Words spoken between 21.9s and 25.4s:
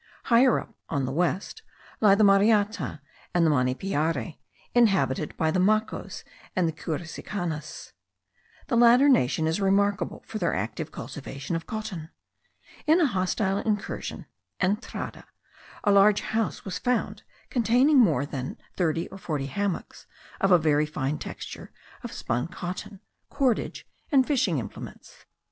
of spun cotton, cordage, and fishing implements.